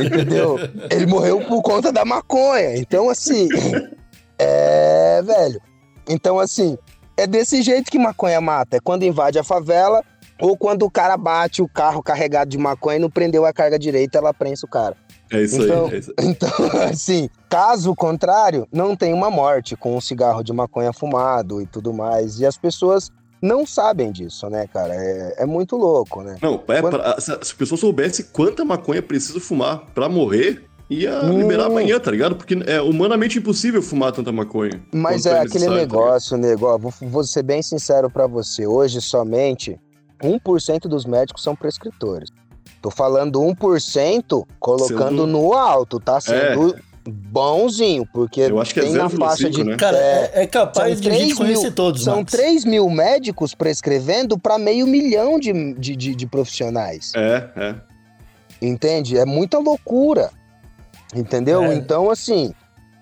[0.00, 0.58] Entendeu?
[0.90, 2.76] Ele morreu por conta da maconha.
[2.78, 3.48] Então, assim.
[4.38, 5.60] É, velho.
[6.08, 6.76] Então, assim,
[7.16, 8.78] é desse jeito que maconha mata.
[8.78, 10.02] É quando invade a favela
[10.42, 13.78] ou quando o cara bate o carro carregado de maconha e não prendeu a carga
[13.78, 14.96] direita, ela prensa o cara.
[15.30, 15.94] É isso então, aí.
[15.94, 16.14] É isso.
[16.20, 16.50] Então,
[16.90, 21.92] assim, caso contrário, não tem uma morte com um cigarro de maconha fumado e tudo
[21.92, 22.40] mais.
[22.40, 23.08] E as pessoas
[23.40, 24.92] não sabem disso, né, cara?
[24.92, 26.36] É, é muito louco, né?
[26.42, 26.98] Não, é, Quando...
[26.98, 31.38] pra, se as pessoas soubessem quanta maconha precisa fumar para morrer, ia hum.
[31.38, 32.34] liberar amanhã, tá ligado?
[32.34, 34.82] Porque é humanamente impossível fumar tanta maconha.
[34.92, 36.78] Mas é aquele tá negócio, tá negócio.
[36.80, 38.66] Vou, vou ser bem sincero para você.
[38.66, 39.78] Hoje, somente
[40.22, 42.30] 1% dos médicos são prescritores.
[42.80, 45.26] Tô falando 1% colocando Sendo...
[45.26, 46.20] no alto, tá?
[46.20, 46.80] Sendo é.
[47.06, 49.64] bonzinho, porque Eu acho que é tem uma faixa 5, de.
[49.64, 49.76] Né?
[49.76, 52.04] Cara, é, é capaz de a gente conhecer mil, todos.
[52.04, 52.32] São Max.
[52.32, 57.12] 3 mil médicos prescrevendo para meio milhão de, de, de, de profissionais.
[57.14, 57.74] É, é.
[58.60, 59.16] Entende?
[59.16, 60.30] É muita loucura.
[61.14, 61.62] Entendeu?
[61.64, 61.74] É.
[61.74, 62.52] Então, assim,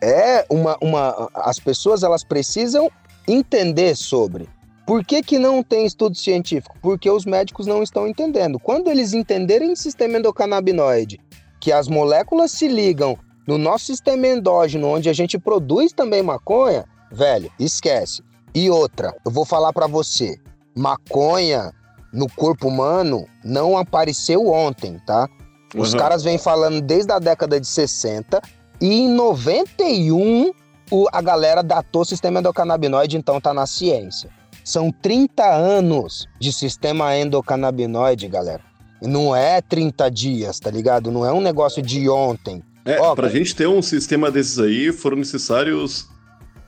[0.03, 1.31] é uma, uma.
[1.35, 2.91] As pessoas elas precisam
[3.27, 4.49] entender sobre.
[4.91, 6.77] Por que, que não tem estudo científico?
[6.83, 8.59] Porque os médicos não estão entendendo.
[8.59, 11.21] Quando eles entenderem o sistema endocannabinoide,
[11.61, 16.85] que as moléculas se ligam no nosso sistema endógeno, onde a gente produz também maconha,
[17.13, 18.21] velho, esquece.
[18.53, 20.37] E outra, eu vou falar para você,
[20.77, 21.71] maconha
[22.13, 25.29] no corpo humano não apareceu ontem, tá?
[25.77, 26.01] Os Uhum.
[26.01, 28.43] caras vêm falando desde a década de 60
[28.81, 30.51] e em 91
[30.91, 34.40] o- a galera datou o sistema endocannabinoide, então tá na ciência.
[34.71, 38.61] São 30 anos de sistema endocannabinoide, galera.
[39.03, 41.11] Não é 30 dias, tá ligado?
[41.11, 42.63] Não é um negócio de ontem.
[42.85, 46.07] É, Ó, pra cara- gente ter um sistema desses aí, foram necessários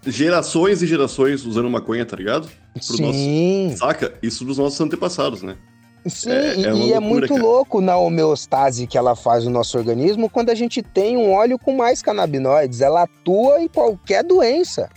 [0.04, 2.48] gerações e gerações usando maconha, tá ligado?
[2.74, 4.14] Pro Sim, Saca?
[4.20, 5.56] Isso dos nossos antepassados, né?
[6.08, 7.40] sim, é- e, é e é loucura, muito cara.
[7.42, 11.56] louco na homeostase que ela faz no nosso organismo quando a gente tem um óleo
[11.56, 12.80] com mais canabinoides.
[12.80, 14.90] Ela atua em qualquer doença.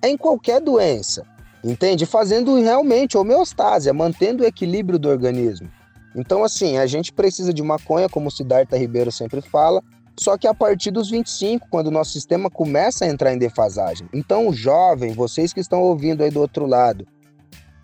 [0.00, 1.24] É em qualquer doença.
[1.64, 2.06] Entende?
[2.06, 5.70] Fazendo realmente homeostase, é mantendo o equilíbrio do organismo.
[6.14, 9.82] Então, assim, a gente precisa de maconha, como o Siddhartha Ribeiro sempre fala,
[10.18, 14.08] só que a partir dos 25, quando o nosso sistema começa a entrar em defasagem.
[14.12, 17.06] Então, jovem, vocês que estão ouvindo aí do outro lado,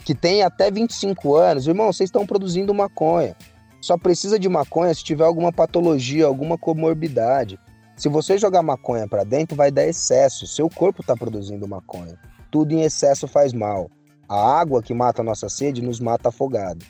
[0.04, 3.34] que tem até 25 anos, irmão, vocês estão produzindo maconha.
[3.80, 7.58] Só precisa de maconha se tiver alguma patologia, alguma comorbidade.
[7.96, 10.46] Se você jogar maconha para dentro, vai dar excesso.
[10.46, 12.18] Seu corpo está produzindo maconha.
[12.50, 13.90] Tudo em excesso faz mal.
[14.28, 16.84] A água que mata a nossa sede nos mata afogado.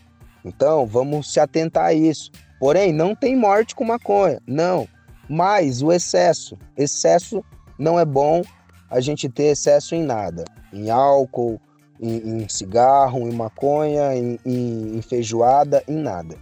[0.44, 2.30] Então, vamos se atentar a isso.
[2.58, 4.40] Porém, não tem morte com maconha.
[4.46, 4.88] Não.
[5.28, 6.56] Mas o excesso.
[6.76, 7.44] Excesso
[7.78, 8.42] não é bom
[8.90, 10.44] a gente ter excesso em nada.
[10.72, 11.60] Em álcool,
[12.00, 16.36] em, em cigarro, em maconha, em, em- em feijoada, em nada.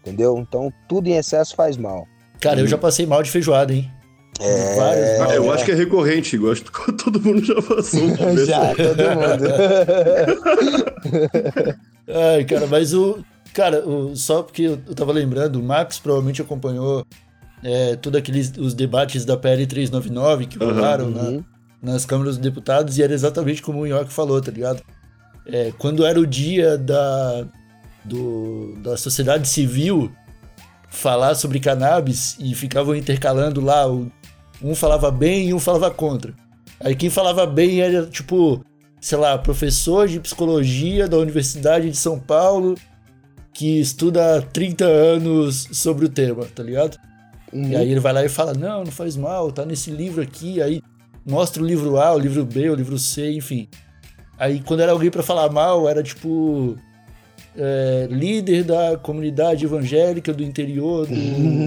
[0.00, 0.38] Entendeu?
[0.38, 2.06] Então, tudo em excesso faz mal.
[2.40, 3.90] Cara, eu já passei mal de feijoada, hein?
[4.40, 5.18] É.
[5.20, 8.00] Ah, eu acho que é recorrente, igual acho que todo mundo já passou.
[8.46, 9.48] Já, todo mundo.
[12.08, 13.18] Ai, cara, mas o.
[13.52, 17.04] Cara, o- só porque eu, eu tava lembrando, o Max provavelmente acompanhou
[17.64, 21.44] é, todos aqueles os debates da PL 399 que rolaram na- Uhum.
[21.82, 24.80] nas câmaras dos deputados e era exatamente como o York falou, tá ligado?
[25.46, 27.44] É, quando era o dia da,
[28.04, 30.12] do, da sociedade civil
[30.90, 34.10] falar sobre cannabis e ficavam intercalando lá, o-
[34.62, 36.34] um falava bem e um falava contra.
[36.80, 38.64] Aí quem falava bem era tipo,
[39.00, 42.74] sei lá, professor de psicologia da Universidade de São Paulo
[43.58, 46.96] que estuda há 30 anos sobre o tema, tá ligado?
[47.52, 47.70] Uhum.
[47.70, 50.62] E aí ele vai lá e fala: Não, não faz mal, tá nesse livro aqui.
[50.62, 50.80] Aí
[51.26, 53.68] mostra o livro A, o livro B, o livro C, enfim.
[54.38, 56.76] Aí quando era alguém pra falar mal, era tipo.
[57.56, 61.16] é, líder da comunidade evangélica do interior do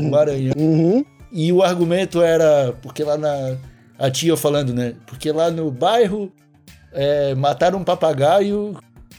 [0.10, 0.54] Maranhão.
[0.58, 1.04] Uhum.
[1.32, 3.58] E o argumento era, porque lá na.
[3.98, 4.96] A tia falando, né?
[5.06, 6.32] Porque lá no bairro
[6.92, 8.76] é, mataram um papagaio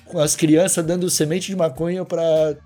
[0.07, 2.57] com as crianças dando semente de maconha pra,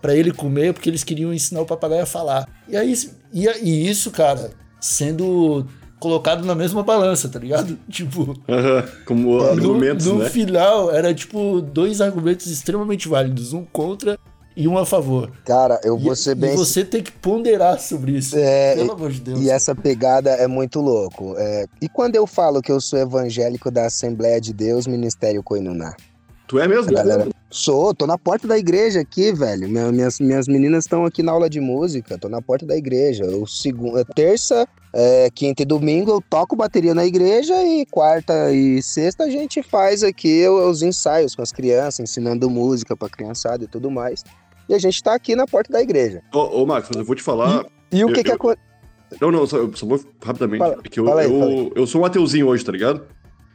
[0.00, 2.48] pra ele comer, porque eles queriam ensinar o papagaio a falar.
[2.68, 2.94] E aí,
[3.32, 5.66] e, e isso, cara, sendo
[5.98, 7.78] colocado na mesma balança, tá ligado?
[7.90, 8.34] Tipo.
[9.04, 10.30] Como argumentos, no, no né?
[10.30, 14.18] final, era tipo dois argumentos extremamente válidos, um contra
[14.60, 15.30] e um a favor.
[15.44, 18.36] Cara, eu vou E, ser bem e você tem que ponderar sobre isso.
[18.36, 19.40] É, pelo amor de Deus.
[19.40, 21.34] E essa pegada é muito louco.
[21.38, 25.94] É, e quando eu falo que eu sou evangélico da Assembleia de Deus, Ministério Coinuná?
[26.48, 26.90] Tu é mesmo?
[26.90, 29.68] Galera, sou, tô na porta da igreja aqui, velho.
[29.68, 33.24] Minha- Minhas, minhas meninas estão aqui na aula de música, tô na porta da igreja.
[33.24, 38.82] Eu, segunda, terça, é, quinta e domingo eu toco bateria na igreja e quarta e
[38.82, 43.68] sexta a gente faz aqui os ensaios com as crianças, ensinando música pra criançada e
[43.68, 44.24] tudo mais.
[44.68, 46.22] E a gente tá aqui na porta da igreja.
[46.32, 47.64] Ô, ô, Max, mas eu vou te falar.
[47.90, 48.62] E o Eu- que que eu- acontece?
[49.20, 50.58] Não, não, só, só vou rapidamente.
[50.58, 53.02] Fala- é que eu, aí, eu, eu sou um ateuzinho hoje, tá ligado?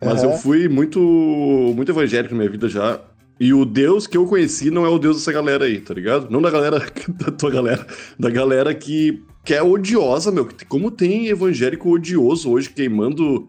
[0.03, 0.37] Mas eu Aham.
[0.39, 2.99] fui muito, muito evangélico na minha vida já.
[3.39, 6.29] E o Deus que eu conheci não é o Deus dessa galera aí, tá ligado?
[6.31, 7.85] Não da galera, da tua galera,
[8.19, 10.47] da galera que, que é odiosa, meu.
[10.67, 13.47] Como tem evangélico odioso hoje queimando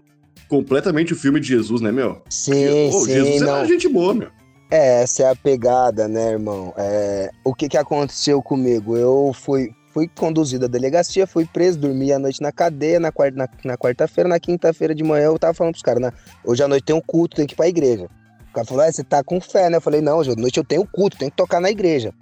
[0.49, 2.23] completamente o filme de Jesus, né, meu?
[2.29, 3.57] Sim, Ô, sim, Jesus não.
[3.57, 4.29] era gente boa, meu.
[4.77, 6.75] É, essa é a pegada, né, irmão?
[6.77, 8.97] É, o que que aconteceu comigo?
[8.97, 13.39] Eu fui, fui conduzido à delegacia, fui preso, dormi a noite na cadeia, na, quarta,
[13.39, 16.13] na, na quarta-feira, na quinta-feira de manhã eu tava falando pros caras, né?
[16.45, 18.09] Hoje à noite tem um culto, tem que ir pra igreja.
[18.51, 19.77] O cara falou, é, você tá com fé, né?
[19.77, 22.13] Eu falei, não, hoje à noite eu tenho culto, tenho que tocar na igreja.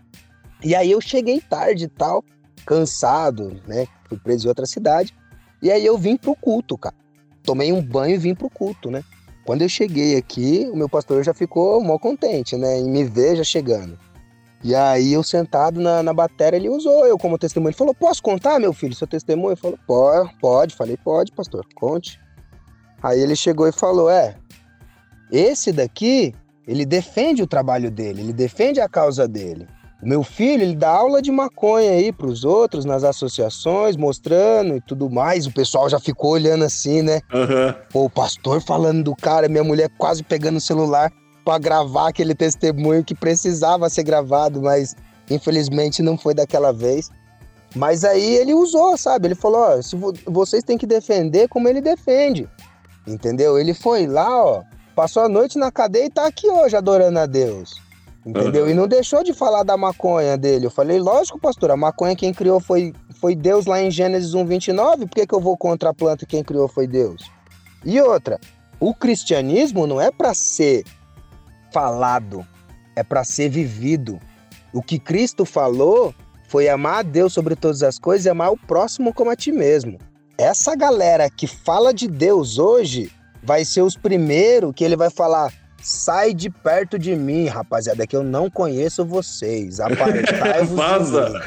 [0.63, 2.23] E aí eu cheguei tarde e tal,
[2.67, 3.87] cansado, né?
[4.11, 5.15] Fui preso em outra cidade.
[5.63, 6.97] E aí eu vim pro culto, cara.
[7.43, 9.03] Tomei um banho e vim pro culto, né?
[9.45, 12.79] Quando eu cheguei aqui, o meu pastor já ficou mó contente, né?
[12.79, 13.99] Em me ver já chegando.
[14.65, 17.71] E aí eu sentado na, na bateria, ele usou eu como testemunho.
[17.71, 19.53] Ele falou, posso contar, meu filho, seu testemunho?
[19.53, 20.77] Eu falei, pode, pode.
[20.77, 22.21] Falei, pode, pastor, conte.
[23.03, 24.37] Aí ele chegou e falou, é,
[25.33, 26.33] esse daqui,
[26.69, 29.67] ele defende o trabalho dele, ele defende a causa dele.
[30.03, 34.81] O meu filho, ele dá aula de maconha aí pros outros, nas associações, mostrando e
[34.81, 35.47] tudo mais.
[35.47, 37.21] O pessoal já ficou olhando assim, né?
[37.33, 37.75] Aham.
[37.93, 41.13] Pô, o pastor falando do cara, minha mulher quase pegando o celular
[41.45, 44.97] pra gravar aquele testemunho que precisava ser gravado, mas
[45.31, 47.09] infelizmente não foi daquela vez.
[47.75, 49.29] Mas aí ele usou, sabe?
[49.29, 52.49] Ele falou: ó, se vo- vocês têm que defender como ele defende.
[53.07, 53.59] Entendeu?
[53.59, 54.63] Ele foi lá, ó,
[54.95, 57.81] passou a noite na cadeia e tá aqui hoje adorando a Deus.
[58.25, 58.65] Entendeu?
[58.65, 58.71] Aham.
[58.71, 60.67] E não deixou de falar da maconha dele.
[60.67, 64.47] Eu falei, lógico, pastor, a maconha quem criou foi, foi Deus lá em Gênesis 1,
[64.47, 65.07] 29.
[65.07, 67.31] Por que, que eu vou contra a planta e quem criou foi Deus?
[67.85, 68.39] E outra,
[68.79, 70.85] o cristianismo não é para ser
[71.73, 72.47] falado,
[72.95, 74.21] é para ser vivido.
[74.73, 76.15] O que Cristo falou
[76.49, 79.51] foi amar a Deus sobre todas as coisas e amar o próximo como a ti
[79.51, 79.99] mesmo.
[80.39, 83.11] Essa galera que fala de Deus hoje
[83.43, 88.17] vai ser os primeiros que ele vai falar: sai de perto de mim, rapaziada, que
[88.17, 89.81] eu não conheço vocês.
[89.81, 91.29] Apartai-vos Vaza.
[91.31, 91.39] mim."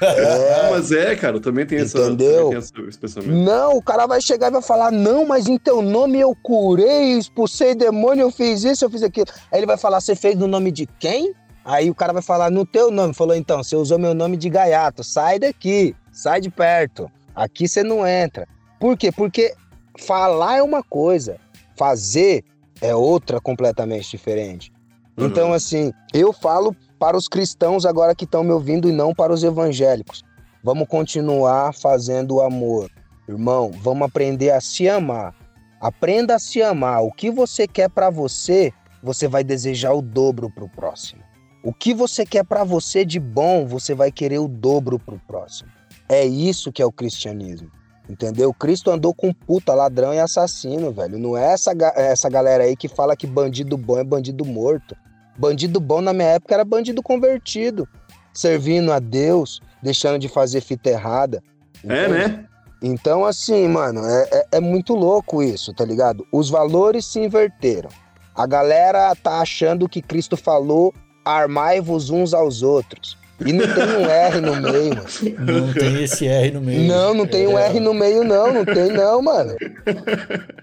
[0.02, 2.44] Ah, É, mas é, cara, eu também tenho essa, Entendeu?
[2.44, 3.32] também essa- esse pensamento.
[3.32, 7.18] Não, o cara vai chegar e vai falar: Não, mas em teu nome eu curei,
[7.18, 9.26] expulsei demônio, eu fiz isso, eu fiz aquilo.
[9.52, 11.34] Aí ele vai falar: Você fez no nome de quem?
[11.64, 13.12] Aí o cara vai falar: No teu nome.
[13.12, 17.10] Falou: Então, você usou meu nome de gaiato, sai daqui, sai de perto.
[17.34, 18.48] Aqui você não entra.
[18.78, 19.12] Por quê?
[19.12, 19.52] Porque
[19.98, 21.36] falar é uma coisa,
[21.76, 22.42] fazer
[22.80, 24.72] é outra completamente diferente.
[25.16, 25.26] Uhum.
[25.26, 29.32] Então, assim, eu falo para os cristãos agora que estão me ouvindo e não para
[29.32, 30.22] os evangélicos.
[30.62, 32.90] Vamos continuar fazendo o amor.
[33.28, 35.34] Irmão, vamos aprender a se amar.
[35.80, 37.02] Aprenda a se amar.
[37.02, 41.22] O que você quer para você, você vai desejar o dobro para o próximo.
[41.62, 45.20] O que você quer para você de bom, você vai querer o dobro para o
[45.20, 45.70] próximo.
[46.08, 47.70] É isso que é o cristianismo.
[48.10, 48.52] Entendeu?
[48.52, 51.16] Cristo andou com puta, ladrão e assassino, velho.
[51.16, 54.96] Não é essa, ga- essa galera aí que fala que bandido bom é bandido morto.
[55.38, 57.88] Bandido bom na minha época era bandido convertido,
[58.34, 61.40] servindo a Deus, deixando de fazer fita errada.
[61.84, 62.12] É, entende?
[62.12, 62.46] né?
[62.82, 66.26] Então, assim, mano, é, é- é muito louco isso, tá ligado?
[66.32, 67.90] Os valores se inverteram.
[68.34, 70.92] A galera tá achando que Cristo falou:
[71.24, 73.16] armai-vos uns aos outros.
[73.44, 75.62] E não tem um R no meio, mano.
[75.64, 76.82] Não tem esse R no meio.
[76.82, 77.66] Não, não tem um É.
[77.68, 78.52] R no meio, não.
[78.52, 79.54] Não tem, não, mano.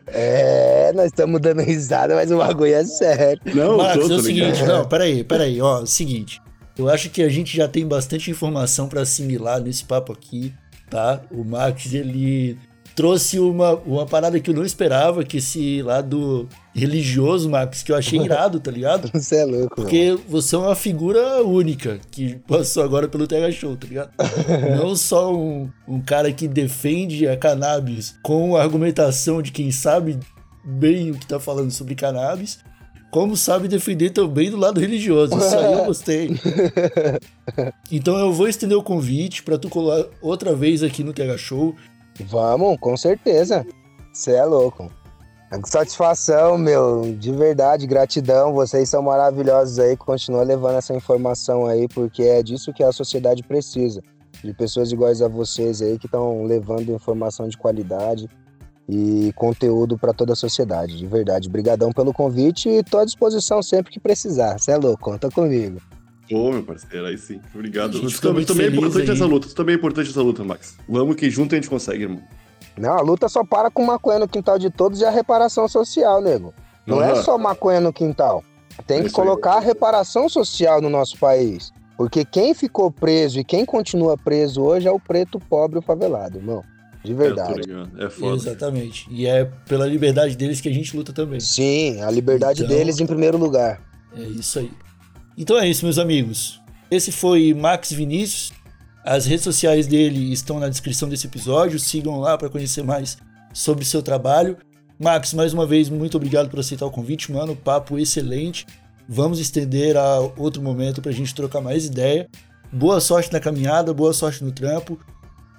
[0.08, 3.42] É, nós estamos dando risada, mas o bagulho é sério.
[3.54, 4.68] Não, Max, tô, é o seguinte, ligado.
[4.68, 6.42] não, peraí, peraí, ó, seguinte.
[6.78, 10.54] Eu acho que a gente já tem bastante informação pra assimilar nesse papo aqui,
[10.90, 11.22] tá?
[11.32, 12.58] O Max, ele
[12.98, 17.96] trouxe uma, uma parada que eu não esperava, que esse lado religioso, Max, que eu
[17.96, 19.08] achei irado, tá ligado?
[19.14, 19.70] Você é louco, mano.
[19.76, 24.10] Porque você é uma figura única que passou agora pelo Tega Show, tá ligado?
[24.82, 30.18] Não só um, um cara que defende a cannabis com a argumentação de quem sabe
[30.66, 32.60] bem o que tá falando sobre cannabis,
[33.12, 35.38] como sabe defender também do lado religioso.
[35.38, 36.32] Isso aí eu gostei.
[37.90, 41.74] Então eu vou estender o convite pra tu colar outra vez aqui no Tega Show.
[42.26, 43.66] Vamos, com certeza.
[44.12, 44.92] Você é louco.
[45.66, 48.54] Satisfação, meu, de verdade, gratidão.
[48.54, 49.96] Vocês são maravilhosos aí.
[49.96, 54.02] Continua levando essa informação aí, porque é disso que a sociedade precisa.
[54.44, 58.30] De pessoas iguais a vocês aí que estão levando informação de qualidade
[58.90, 60.98] e conteúdo para toda a sociedade.
[60.98, 61.48] De verdade.
[61.48, 64.60] Obrigadão pelo convite e tô à disposição sempre que precisar.
[64.60, 65.80] Você é louco, conta comigo.
[66.32, 67.40] Ô, meu parceiro, aí sim.
[67.54, 67.94] Obrigado.
[67.94, 69.16] gente Isso muito também é importante aí.
[69.16, 69.48] essa luta.
[69.48, 70.76] Isso também é importante essa luta, Max.
[70.88, 72.22] Vamos que junto a gente consegue, irmão.
[72.78, 76.22] Não, a luta só para com maconha no quintal de todos e a reparação social,
[76.22, 76.54] nego.
[76.86, 77.24] Não é Aham.
[77.24, 78.44] só maconha no quintal.
[78.86, 79.26] Tem É que isso aí.
[79.28, 81.72] colocar a reparação social no nosso país.
[81.98, 86.38] Porque quem ficou preso e quem continua preso hoje é o preto pobre o favelado,
[86.38, 86.64] irmão.
[87.04, 87.62] De É, verdade.
[87.98, 88.36] É foda.
[88.36, 89.08] Exatamente.
[89.10, 91.40] E é pela liberdade deles que a gente luta também.
[91.40, 93.82] Sim, a liberdade Então- deles em primeiro lugar.
[94.16, 94.72] É isso aí.
[95.38, 96.60] Então é isso, meus amigos.
[96.90, 98.52] Esse foi Max Vinícius.
[99.06, 101.80] As redes sociais dele estão na descrição desse episódio.
[101.80, 103.18] Sigam lá para conhecer mais
[103.54, 104.58] sobre seu trabalho.
[105.00, 107.56] Max, mais uma vez, muito obrigado por aceitar o convite, mano.
[107.56, 108.66] Papo excelente.
[109.08, 112.28] Vamos estender a outro momento pra gente trocar mais ideia.
[112.72, 115.00] Boa sorte na caminhada, boa sorte no trampo.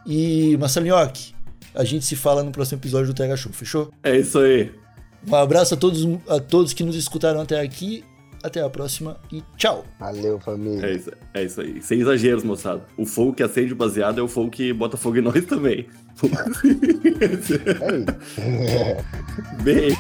[0.05, 1.33] E, Massalinhoque,
[1.75, 3.91] a gente se fala no próximo episódio do TH Show, fechou?
[4.03, 4.73] É isso aí.
[5.27, 8.05] Um abraço a todos, a todos que nos escutaram até aqui.
[8.43, 9.85] Até a próxima e tchau!
[9.99, 10.87] Valeu, família.
[10.87, 11.83] É isso, é isso aí.
[11.83, 12.85] Sem exageros, moçada.
[12.97, 15.89] O fogo que acende o baseado é o fogo que bota fogo em nós também.
[18.39, 19.03] É.
[19.63, 19.97] Bem.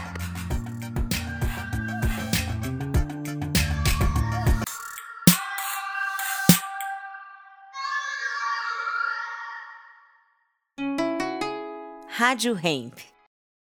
[12.18, 12.98] Rádio Hemp.